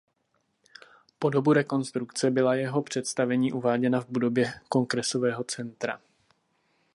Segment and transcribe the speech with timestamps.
[1.19, 5.99] Po dobu rekonstrukce byla jeho představení uváděna v budově Kongresového centra.